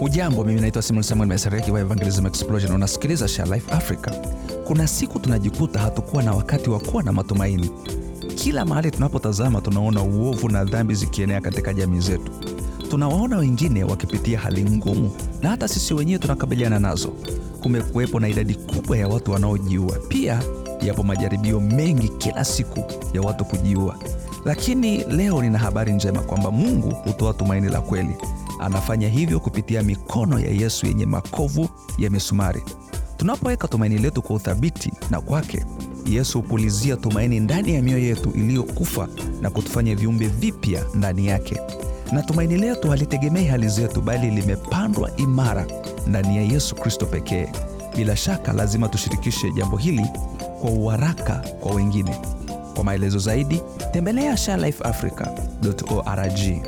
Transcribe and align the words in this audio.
Ujambo, 0.00 0.44
mimi 0.44 0.60
naitwa 0.60 0.82
Simon 0.82 1.02
Samuel 1.02 1.28
Mesareki 1.28 1.70
wa 1.70 1.80
Evangelism 1.80 2.26
Explosion. 2.26 2.72
Unasikiliza 2.72 3.28
Share 3.28 3.50
Life 3.54 3.72
Africa. 3.72 4.10
Kuna 4.64 4.86
siku 4.86 5.18
tunajikuta 5.18 5.78
hatukuwa 5.80 6.22
na 6.22 6.32
wakati 6.32 6.70
wa 6.70 6.80
kuwa 6.80 7.02
na 7.02 7.12
matumaini. 7.12 7.70
Kila 8.34 8.64
mahali 8.64 8.90
tunapotazama, 8.90 9.60
tunaona 9.60 10.02
uovu 10.02 10.48
na 10.48 10.64
dhambi 10.64 10.94
zikienea 10.94 11.40
katika 11.40 11.74
jamii 11.74 12.00
zetu. 12.00 12.32
Tunawaona 12.90 13.36
wengine 13.36 13.84
wakipitia 13.84 14.38
hali 14.38 14.64
ngumu, 14.70 15.10
na 15.42 15.48
hata 15.50 15.68
sisi 15.68 15.94
wenyewe 15.94 16.18
tunakabiliana 16.18 16.78
nazo. 16.78 17.12
Kumekuwepo 17.62 18.20
na 18.20 18.28
idadi 18.28 18.54
kubwa 18.54 18.96
ya 18.98 19.08
watu 19.08 19.30
wanaojiua. 19.32 19.96
Pia 20.08 20.42
yapo 20.80 21.02
majaribio 21.02 21.60
mengi 21.60 22.08
kila 22.08 22.44
siku 22.44 22.84
ya 23.14 23.20
watu 23.22 23.44
kujiua, 23.44 23.96
lakini 24.44 25.04
leo 25.04 25.42
nina 25.42 25.58
habari 25.58 25.92
njema 25.92 26.20
kwamba 26.20 26.50
Mungu 26.50 26.90
hutoa 27.04 27.34
tumaini 27.34 27.68
la 27.68 27.80
kweli. 27.80 28.16
Anafanya 28.58 29.08
hivyo 29.08 29.40
kupitia 29.40 29.82
mikono 29.82 30.40
ya 30.40 30.50
Yesu 30.50 30.86
yenye 30.86 31.06
makovu 31.06 31.68
ya 31.98 32.10
misumari. 32.10 32.62
Tunapoweka 33.16 33.68
tumaini 33.68 33.98
letu 33.98 34.22
kwa 34.22 34.36
uthabiti 34.36 34.92
na 35.10 35.20
kwake, 35.20 35.64
Yesu 36.06 36.40
hupulizia 36.40 36.96
tumaini 36.96 37.40
ndani 37.40 37.74
ya 37.74 37.82
mioyo 37.82 38.04
yetu 38.04 38.30
iliyokufa 38.30 39.08
na 39.40 39.50
kutufanya 39.50 39.94
viumbe 39.94 40.26
vipya 40.26 40.84
ndani 40.94 41.26
yake. 41.26 41.60
Na 42.12 42.22
tumaini 42.22 42.56
letu 42.56 42.90
halitegemei 42.90 43.46
hali 43.46 43.68
zetu, 43.68 44.00
bali 44.00 44.30
limepandwa 44.30 45.16
imara 45.16 45.66
ndani 46.06 46.36
ya 46.36 46.42
Yesu 46.42 46.74
Kristo 46.74 47.06
pekee. 47.06 47.48
Bila 47.96 48.16
shaka, 48.16 48.52
lazima 48.52 48.88
tushirikishe 48.88 49.50
jambo 49.52 49.76
hili 49.76 50.06
kwa 50.60 50.70
uharaka 50.70 51.34
kwa 51.60 51.74
wengine. 51.74 52.16
Kwa 52.74 52.84
maelezo 52.84 53.18
zaidi, 53.18 53.62
tembelea 53.92 54.36
sharelifeafrica.org. 54.36 56.66